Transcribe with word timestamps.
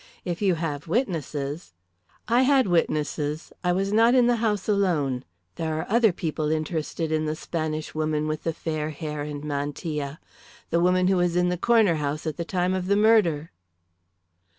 If 0.25 0.41
you 0.41 0.55
have 0.55 0.87
witnesses" 0.87 1.73
"I 2.27 2.41
had 2.41 2.65
witnesses; 2.65 3.53
I 3.63 3.71
was 3.71 3.93
not 3.93 4.15
in 4.15 4.25
the 4.25 4.37
house 4.37 4.67
alone. 4.67 5.23
There 5.57 5.77
are 5.77 5.85
other 5.87 6.11
people 6.11 6.49
interested 6.49 7.11
in 7.11 7.25
the 7.25 7.35
Spanish 7.35 7.93
woman 7.93 8.27
with 8.27 8.41
the 8.41 8.51
fair 8.51 8.89
hair 8.89 9.21
and 9.21 9.43
mantilla 9.43 10.19
the 10.71 10.79
woman 10.79 11.05
who 11.07 11.17
was 11.17 11.35
in 11.35 11.49
the 11.49 11.55
Corner 11.59 11.97
House 11.97 12.25
at 12.25 12.37
the 12.37 12.43
time 12.43 12.73
of 12.73 12.87
the 12.87 12.97
murder!" 12.97 13.51